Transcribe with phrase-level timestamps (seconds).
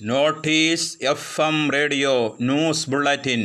[0.00, 3.42] notice F M radio news bulletin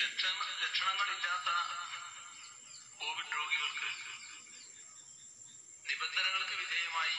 [0.00, 1.48] ലക്ഷണ ലക്ഷണങ്ങളില്ലാത്ത
[3.00, 3.88] covid രോഗികൾക്ക്
[5.86, 7.14] നിബന്ധനകൾക്ക് വിധേയമായി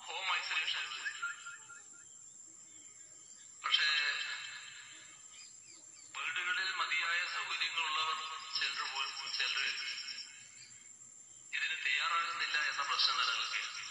[0.00, 0.86] ഹോം ഐസൊലേഷൻ
[3.62, 3.88] പക്ഷേ
[6.14, 8.18] വീടുകളിൽ മതിയായ സൗകര്യങ്ങളുള്ളവർ
[8.58, 8.82] ചിലർ
[9.38, 9.66] ചിലർ
[11.52, 13.82] ഇതിന് തയ്യാറാകുന്നില്ല എന്ന പ്രശ്നം നിലനിൽക്കുകയാണ്.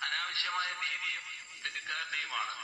[0.00, 1.26] അനാവശ്യമായ ഭീതിയും
[1.64, 2.54] തെറ്റിദ്ധാരണയുമാണ്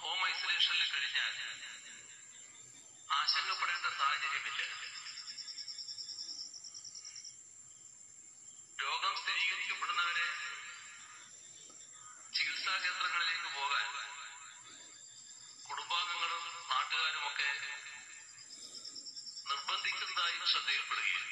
[0.00, 1.34] ഹോം ഐസൊലേഷനിൽ കഴിഞ്ഞാൽ
[3.08, 4.60] ആശങ്കപ്പെടേണ്ട സാഹചര്യമില്ല.
[8.78, 10.28] രോഗം സ്ഥിരീകരിക്കപ്പെടുന്നവരെ
[12.34, 13.86] ചികിത്സാ കേന്ദ്രങ്ങളിലേക്ക് പോകാൻ
[15.66, 17.50] കുടുംബാംഗങ്ങളും നാട്ടുകാരുമൊക്കെ
[19.50, 21.28] നിർബന്ധിക്കുന്നതായും ശ്രദ്ധയിൽപ്പെടുകയാണ്.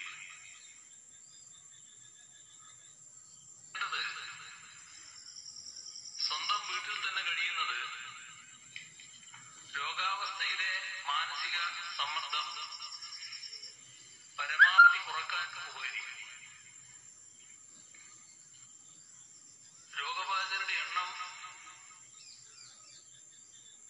[20.98, 21.20] എണ്ണം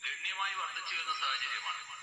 [0.02, 1.97] ഗണ്യമായി വർദ്ധിച്ചു വരുന്ന സാഹചര്യമാണ്.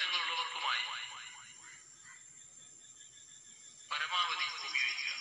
[0.00, 0.82] ഉള്ളവർക്കുമായി
[3.90, 5.14] പരമാവധി ഉപയോഗിക്കുക.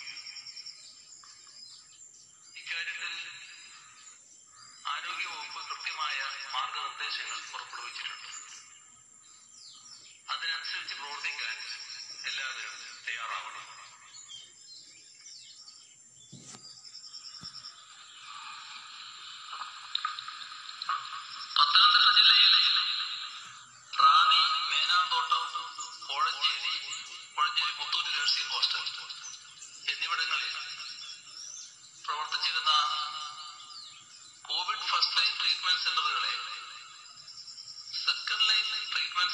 [2.55, 3.31] ഇക്കാര്യത്തിൽ
[4.87, 6.19] ആരോഗ്യവകുപ്പ് കൃത്യമായ
[6.53, 8.29] മാർഗനിർദ്ദേശങ്ങൾ പുറപ്പെടുവിച്ചിട്ടുണ്ട്.
[10.29, 11.57] അതിനനുസരിച്ച് പ്രവർത്തിക്കാൻ
[12.25, 13.80] എല്ലാവരും തയ്യാറാവണം.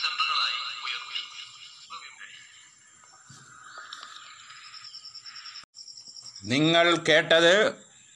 [0.02, 1.22] സെന്ററുകളായി ഉയർത്തി.
[6.48, 7.74] നിങ്ങൾ കേട്ടത്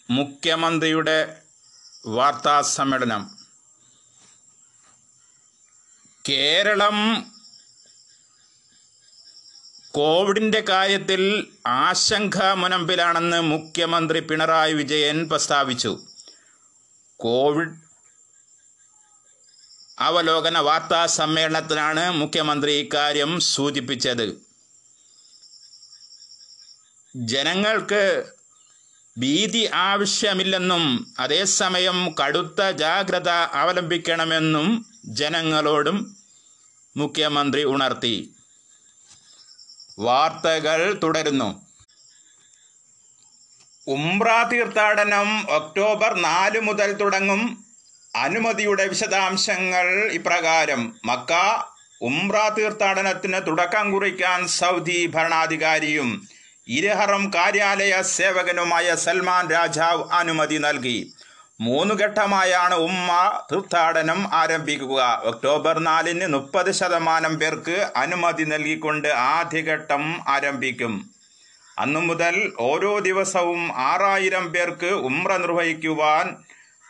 [0.09, 1.41] മുഖ്യമന്ത്രിയുടെ
[2.07, 3.37] വാർത്താ സമ്മേളനം.
[6.29, 7.31] കേരളം
[9.91, 16.07] കോവിഡിന്റെ കാര്യത്തിൽ ആശങ്ക മുനമ്പിലാണെന്ന് മുഖ്യമന്ത്രി പിണറായി വിജയൻ പ്രസ്താവിച്ചു.
[17.17, 17.90] കോവിഡ്
[20.01, 24.25] അവലോകന വാർത്താ സമ്മേളനത്തിലാണ് മുഖ്യമന്ത്രി ഇക്കാര്യം സൂചിപ്പിച്ചത്.
[27.15, 28.03] ജനങ്ങൾക്ക്
[29.17, 34.67] ഭീതി ആവശ്യമില്ലെന്നും അതേസമയം കടുത്ത ജാഗ്രത അവലംബിക്കണമെന്നും
[35.05, 36.17] ജനങ്ങളോടും
[36.97, 38.35] മുഖ്യമന്ത്രി ഉണർത്തി.
[39.99, 41.49] വാർത്തകൾ തുടരുന്നു.
[43.87, 47.70] ഉംറ തീർത്ഥാടനം ഒക്ടോബർ നാല് മുതൽ തുടങ്ങും.
[48.15, 50.95] അനുമതിയുടെ വിശദാംശങ്ങൾ ഇപ്രകാരം.
[51.05, 51.33] മക്ക
[52.01, 56.27] ഉംറ തീർത്ഥാടനത്തിന് തുടക്കം കുറിക്കാൻ സൗദി ഭരണാധികാരിയും
[56.67, 61.13] ഇരഹറം കാര്യാലയ സേവകനുമായ സൽമാൻ രാജാവ് അനുമതി നൽകി.
[61.61, 63.09] മൂന്ന് ഘട്ടമായാണ് ഉമ്മ
[63.51, 65.21] തീർത്ഥാടനം ആരംഭിക്കുക.
[65.23, 71.09] ഒക്ടോബർ നാലിന് മുപ്പത് ശതമാനം പേർക്ക് അനുമതി നൽകിക്കൊണ്ട് ആദ്യഘട്ടം ആരംഭിക്കും.
[71.79, 76.35] അന്നു മുതൽ ഓരോ ദിവസവും ആറായിരം പേർക്ക് ഉമ്ര നിർവഹിക്കുവാൻ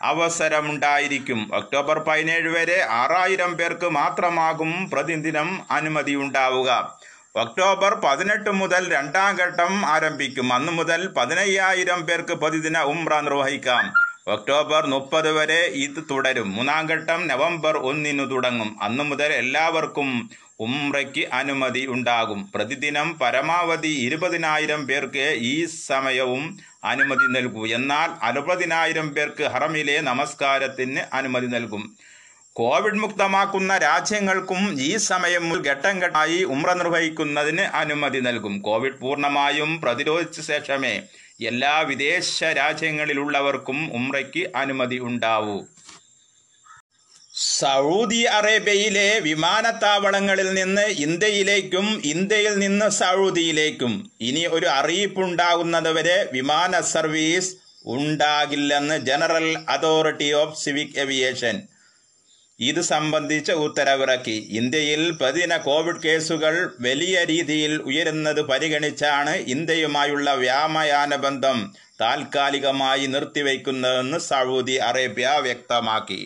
[0.03, 1.49] അവസരമുണ്ടായിരിക്കും.
[1.53, 6.99] ഒക്ടോബർ പതിനേഴ് വരെ ആറായിരം പേർക്ക് മാത്രമാകും പ്രതിദിനം അനുമതി ഉണ്ടാവുക.
[7.35, 10.53] ഒക്ടോബർ പതിനെട്ട് മുതൽ രണ്ടാം ഘട്ടം ആരംഭിക്കും.
[10.53, 13.93] അന്ന് മുതൽ പതിനയ്യായിരം പേർക്ക് പ്രതിദിന ഉംറ നിർവഹിക്കാം.
[14.27, 16.51] ഒക്ടോബർ മുപ്പത് വരെ ഇത് തുടരും.
[16.55, 18.83] മൂന്നാം ഘട്ടം നവംബർ ഒന്നിനു തുടങ്ങും.
[18.83, 20.29] അന്നു മുതൽ എല്ലാവർക്കും
[20.65, 22.51] ഉംറയ്ക്ക് അനുമതി ഉണ്ടാകും.
[22.55, 26.43] പ്രതിദിനം പരമാവധി ഇരുപതിനായിരം പേർക്ക് ഈ സമയവും
[26.83, 27.63] അനുമതി നൽകൂ.
[27.77, 31.83] എന്നാൽ അറുപതിനായിരം പേർക്ക് ഹറമിലെ നമസ്കാരത്തിന് അനുമതി നൽകും.
[32.59, 38.55] കോവിഡ് മുക്തമാക്കുന്ന രാജ്യങ്ങൾക്കും ഈ സമയം ഘട്ടം ഘട്ടമായി ഉമ്ര നിർവഹിക്കുന്നതിന് അനുമതി നൽകും.
[38.67, 40.95] കോവിഡ് പൂർണമായും പ്രതിരോധിച്ച ശേഷമേ
[41.41, 45.55] എല്ലാ വിദേശ രാജ്യങ്ങളിലുള്ളവർക്കും ഉമ്രയ്ക്ക് അനുമതി ഉണ്ടാവൂ.
[47.61, 53.93] സൗദി അറേബ്യയിലെ വിമാനത്താവളങ്ങളിൽ നിന്ന് ഇന്ത്യയിലേക്കും ഇന്ത്യയിൽ നിന്ന് സൗദിയിലേക്കും.
[54.27, 57.51] ഇനി ഒരു അറിയിപ്പുണ്ടാകുന്നതുവരെ വിമാന സർവീസ്
[57.95, 61.55] ഉണ്ടാകില്ലെന്ന് general authority of civic aviation
[62.59, 64.35] ഇത് സംബന്ധിച്ച ഉത്തരവിറക്കി.
[64.59, 66.55] ഇന്ത്യയിൽ പ്രതിദിന കോവിഡ് കേസുകൾ
[66.87, 71.57] വലിയ രീതിയിൽ ഉയരുന്നത് പരിഗണിച്ചാണ് ഇന്ത്യയുമായുള്ള വ്യാമയാന ബന്ധം
[72.01, 76.21] താൽക്കാലികമായി നിർത്തിവെക്കുന്നതെന്ന് സൗദി അറേബ്യ വ്യക്തമാക്കി.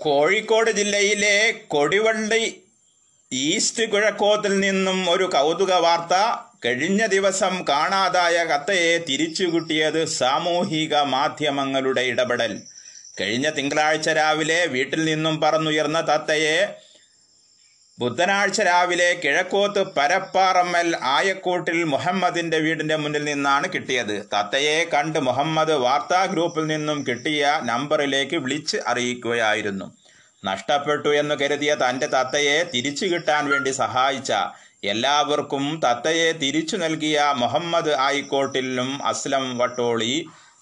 [0.00, 2.62] കോഴിക്കോട് ജില്ലയിലെ കൊടിവള്ളി
[3.32, 6.14] ഈസ്റ്റ് കിഴക്കോത്തിൽ നിന്നും ഒരു കൗതുക വാർത്ത
[6.64, 12.62] കഴിഞ്ഞ ദിവസം കാണാതായ കത്തയെ തിരിച്ചുകിട്ടിയത് സാമൂഹിക മാധ്യമങ്ങളുടെ ഇടപെടൽ.
[13.20, 16.58] കഴിഞ്ഞ തിങ്കളാഴ്ച രാവിലെ വീട്ടിൽ നിന്നും പറന്നുയർന്ന തത്തയെ
[17.98, 24.16] ബുധനാഴ്ച രാവിലെ കിഴക്കോത്ത് പരപ്പാറമ്മൽ ആയക്കൂട്ടിൽ മുഹമ്മദിന്റെ വീടിന്റെ മുന്നിൽ നിന്നാണ് കിട്ടിയത്.
[24.32, 29.86] തത്തയെ കണ്ട് മുഹമ്മദ് വാർത്താ ഗ്രൂപ്പിൽ നിന്നും കിട്ടിയ നമ്പറിലേക്ക് വിളിച്ച് അറിയിക്കുകയായിരുന്നു.
[30.44, 34.32] നഷ്ടപ്പെട്ടു എന്ന് കരുതിയ തന്റെ തത്തയെ തിരിച്ചു കിട്ടാൻ വേണ്ടി സഹായിച്ച
[34.84, 40.14] എല്ലാവർക്കും തത്തയെ തിരിച്ചു നൽകിയ മുഹമ്മദ് ആയിക്കോട്ടിലും അസ്ലം വട്ടോളി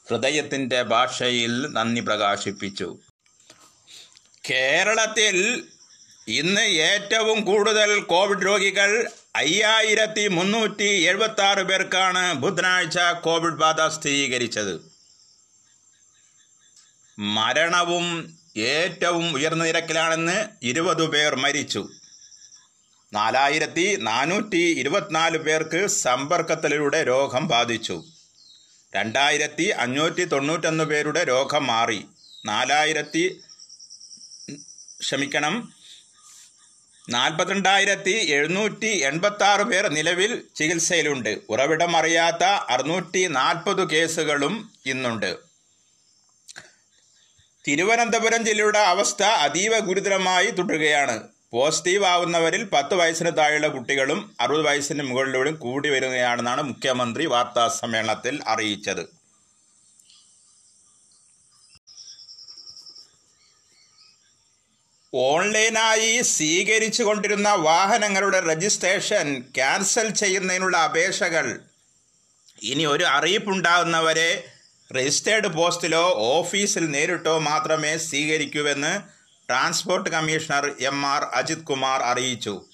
[0.09, 2.89] ഹൃദയത്തിന്റെ ഭാഷയിൽ നന്ദി പ്രകാശിപ്പിച്ചു.
[4.51, 5.37] കേരളത്തിൽ
[6.29, 14.93] ഇന്ന് ഏറ്റവും കൂടുതൽ കോവിഡ് രോഗികൾ അയ്യായിരത്തി മുന്നൂറ്റി എഴുപത്തി ആറ് പേർക്കാണ് ബുധനാഴ്ച കോവിഡ് ബാധ സ്ഥിരീകരിച്ചത്.
[17.19, 21.89] മരണവും ഏറ്റവും ഉയർന്ന നിരക്കിലാണെന്ന് ഇരുപത് പേർ മരിച്ചു.
[23.13, 28.05] നാലായിരത്തി നാനൂറ്റി ഇരുപത്തിനാല് പേർക്ക് സമ്പർക്കത്തിലൂടെ രോഗം ബാധിച്ചു.
[28.95, 32.05] രണ്ടായിരത്തി അഞ്ഞൂറ്റി തൊണ്ണൂറ്റൊന്ന് പേരുടെ രോഗം മാറി.
[32.45, 33.41] നാലായിരത്തി
[35.01, 35.73] ക്ഷമിക്കണം
[37.09, 41.39] നാൽപ്പത്തിരണ്ടായിരത്തി എഴുന്നൂറ്റി എൺപത്തി ആറ് പേർ നിലവിൽ ചികിത്സയിലുണ്ട്.
[41.49, 45.37] ഉറവിടം അറിയാത്ത അറുന്നൂറ്റി നാൽപ്പത് കേസുകളും ഇന്നുണ്ട്.
[47.69, 51.29] തിരുവനന്തപുരം ജില്ലയുടെ അവസ്ഥ അതീവ ഗുരുതരമായി തുടരുകയാണ്.
[51.53, 59.14] പോസിറ്റീവ് ആവുന്നവരിൽ പത്ത് വയസ്സിന് താഴെയുള്ള കുട്ടികളും അറുപത് വയസ്സിന് മുകളിലൂടെയും കൂടി വരികയാണെന്നാണ് മുഖ്യമന്ത്രി വാർത്താ സമ്മേളനത്തിൽ അറിയിച്ചത്.
[65.17, 71.61] ഓൺലൈനായി സ്വീകരിച്ചു കൊണ്ടിരുന്ന വാഹനങ്ങളുടെ രജിസ്ട്രേഷൻ ക്യാൻസൽ ചെയ്യുന്നതിനുള്ള അപേക്ഷകൾ.
[72.63, 74.45] ഇനി ഒരു അറിയിപ്പുണ്ടാകുന്നവരെ
[74.97, 79.01] രജിസ്റ്റേർഡ് പോസ്റ്റിലോ ഓഫീസിൽ നേരിട്ടോ മാത്രമേ സ്വീകരിക്കൂവെന്ന്
[79.49, 82.65] transport commissioner M R Ajith Kumar അറിയിച്ചു.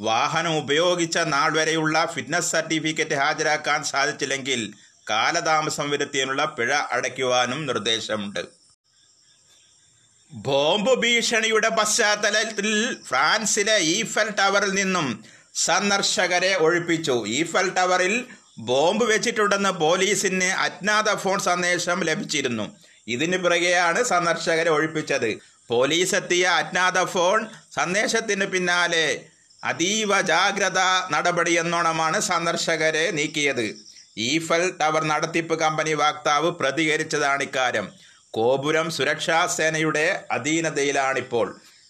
[0.00, 4.74] വാഹനം ഉപയോഗിച്ച നാൾ വരെയുള്ള ഫിറ്റ്നസ് സർട്ടിഫിക്കറ്റ് ഹാജരാക്കാൻ സാധിച്ചില്ലെങ്കിൽ
[5.10, 8.59] കാലതാമസം വരുത്തിയതിനുള്ള പിഴ അടയ്ക്കുവാനും നിർദ്ദേശമുണ്ട്.
[10.32, 17.24] ബോംബ് ഭീഷണിയുടെ പശ്ചാത്തലത്തിൽ ഫ്രാൻസിലെ ഈഫൽ ടവറിൽ നിന്നും സന്ദർശകരെ ഒഴിപ്പിച്ചു.
[17.26, 18.24] ഈഫൽ ടവറിൽ
[18.58, 22.76] ബോംബ് വെച്ചിട്ടുണ്ടെന്ന് പോലീസിന് അജ്ഞാത ഫോൺ സന്ദേശം ലഭിച്ചിരുന്നു.
[23.08, 25.40] ഇതിന് പിറകെയാണ് സന്ദർശകരെ ഒഴിപ്പിച്ചത്.
[25.68, 29.20] പോലീസ് എത്തിയ അജ്ഞാത ഫോൺ സന്ദേശത്തിന് പിന്നാലെ
[29.64, 30.78] അതീവ ജാഗ്രത
[31.10, 33.66] നടപടിയെന്നോണമാണ് സന്ദർശകരെ നീക്കിയത്.
[34.18, 38.09] ഈഫൽ ടവർ നടത്തിപ്പ് കമ്പനി വാക്താവ് പ്രതികരിച്ചതാണ് ഇക്കാര്യം.
[38.34, 40.06] കോപുരം സുരക്ഷാ സേനയുടെ
[40.36, 41.46] അധീനതയിലാണിപ്പോൾ.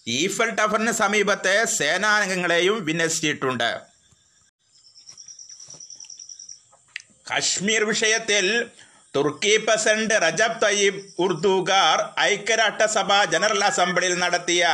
[0.07, 3.71] ഈഫൽ ടവറിന് സമീപത്തെ സേനാംഗങ്ങളെയും വിന്യസിച്ചിട്ടുണ്ട്.
[7.31, 8.45] കശ്മീർ വിഷയത്തിൽ
[9.15, 14.67] തുർക്കി പ്രസിഡന്റ് റജബ് തയ്യിബ് ഉർദുഗാർ ഐക്യരാഷ്ട്രസഭ ജനറൽ അസംബ്ലിയിൽ നടത്തിയ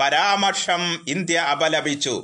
[0.00, 0.82] പരാമർശം
[1.14, 2.14] ഇന്ത്യ അപലപിച്ചു.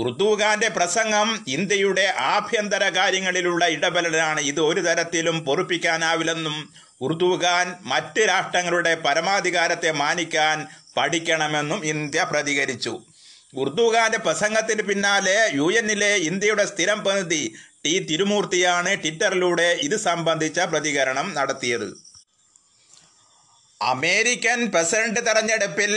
[0.00, 6.56] ഉർദുഖാന്റെ പ്രസംഗം ഇന്ത്യയുടെ ആഭ്യന്തര കാര്യങ്ങളിലുള്ള ഇടപെടലാണ് ഇത് ഒരു തരത്തിലും പൊറുപ്പിക്കാനാവില്ലെന്നും
[7.00, 13.00] ഉർദുഖാൻ മറ്റ് രാഷ്ട്രങ്ങളുടെ പരമാധികാരത്തെ മാനിക്കാൻ പഠിക്കണമെന്നും ഇന്ത്യ പ്രതികരിച്ചു.
[13.54, 21.88] ഉർദുഖാന്റെ പ്രസംഗത്തിന് പിന്നാലെ യു എന്നിലെ ഇന്ത്യയുടെ സ്ഥിരം പ്രതിനിധി ടി തിരുമൂർത്തിയാണ് ട്വിറ്ററിലൂടെ ഇത് സംബന്ധിച്ച പ്രതികരണം നടത്തിയത്.
[23.82, 25.92] അമേരിക്കൻ പ്രസിഡന്റ് തെരഞ്ഞെടുപ്പിൽ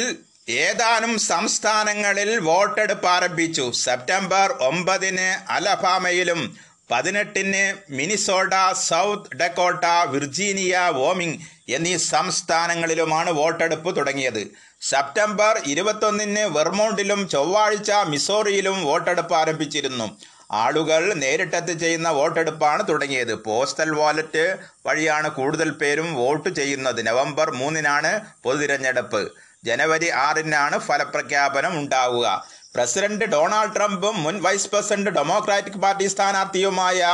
[0.50, 3.72] ഏതാനും സംസ്ഥാനങ്ങളിൽ വോട്ടെടുപ്പ് ആരംഭിച്ചു.
[3.72, 6.58] സെപ്റ്റംബർ ഒമ്പതിന് അലബാമയിലും
[6.92, 14.42] പതിനെട്ടിന് Minnesota South Dakota Virginia Wyoming എന്നീ സംസ്ഥാനങ്ങളിലുമാണ് വോട്ടെടുപ്പ് തുടങ്ങിയത്.
[14.82, 20.08] സെപ്റ്റംബർ ഇരുപത്തൊന്നിന് വെർമോണ്ടിലും ചൊവ്വാഴ്ച മിസോറിയിലും വോട്ടെടുപ്പ് ആരംഭിച്ചിരുന്നു.
[20.52, 23.34] ആളുകൾ നേരിട്ടെത്തി ചെയ്യുന്ന വോട്ടെടുപ്പാണ് തുടങ്ങിയത്.
[23.44, 24.46] പോസ്റ്റൽ വാലറ്റ്
[24.86, 27.08] വഴിയാണ് കൂടുതൽ പേരും വോട്ട് ചെയ്യുന്നത്.
[27.08, 28.12] നവംബർ മൂന്നിനാണ്
[28.44, 29.22] പൊതുതിരഞ്ഞെടുപ്പ്.
[29.66, 32.28] ജനുവരി ആറിനാണ് ഫലപ്രഖ്യാപനം ഉണ്ടാവുക.
[32.76, 37.08] പ്രസിഡന്റ് ഡൊണാൾഡ് ട്രംപും മുൻ വൈസ് പ്രസിഡന്റ് ഡെമോക്രാറ്റിക് പാർട്ടി സ്ഥാനാർത്ഥിയുമായ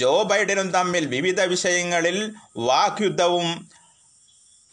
[0.00, 2.18] ജോ ബൈഡനും തമ്മിൽ വിവിധ വിഷയങ്ങളിൽ
[2.68, 3.48] വാക്യുദ്ധവും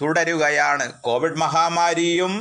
[0.02, 0.86] തുടരുകയാണ്.
[1.02, 2.34] കോവിഡ് മഹാമാരിയും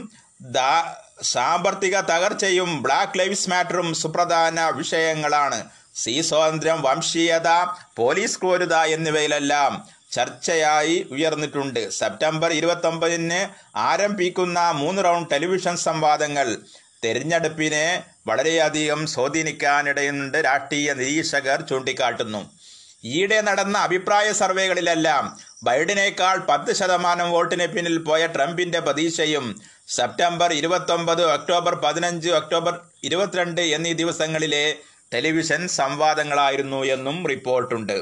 [1.32, 5.58] സാമ്പത്തിക തകർച്ചയും ബ്ലാക്ക് ലൈവ്സ് മാറ്ററും സുപ്രധാന വിഷയങ്ങളാണ്.
[6.02, 7.48] സി സ്വാതന്ത്ര്യം വംശീയത
[7.98, 9.72] പോലീസ് ക്രൂരത എന്നിവയിലെല്ലാം
[10.16, 11.82] ചർച്ചയായി ഉയർന്നിട്ടുണ്ട്.
[11.98, 13.40] സെപ്റ്റംബർ ഇരുപത്തൊമ്പതിന്
[13.90, 16.48] ആരംഭിക്കുന്ന മൂന്ന് റൗണ്ട് ടെലിവിഷൻ സംവാദങ്ങൾ
[17.04, 17.86] തെരഞ്ഞെടുപ്പിനെ
[18.28, 22.42] വളരെയധികം സ്വാധീനിക്കാനിടയുണ്ട് രാഷ്ട്രീയ നിരീക്ഷകർ ചൂണ്ടിക്കാട്ടുന്നു.
[23.04, 25.24] ഈയിടെ നടന്ന അഭിപ്രായ സർവേകളിലെല്ലാം
[25.66, 29.46] ബൈഡനേക്കാൾ പത്ത് ശതമാനം വോട്ടിന് പിന്നിൽ പോയ ട്രംപിന്റെ പ്രതീക്ഷയും
[29.96, 32.74] സെപ്റ്റംബർ ഇരുപത്തൊമ്പത് ഒക്ടോബർ പതിനഞ്ച് ഒക്ടോബർ
[33.08, 34.64] ഇരുപത്തിരണ്ട് എന്നീ ദിവസങ്ങളിലെ
[35.14, 37.96] ടെലിവിഷൻ സംവാദങ്ങളായിരുന്നു എന്നും റിപ്പോർട്ടുണ്ട്.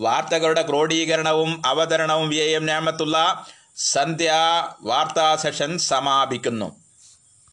[0.00, 2.66] വാർത്തകളുടെ ക്രോഡീകരണവും അവതരണവും വി എം
[3.92, 4.32] സന്ധ്യ
[4.90, 6.68] വാർത്താ സെഷൻ സമാപിക്കുന്നു.